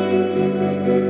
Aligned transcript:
Música 0.00 1.09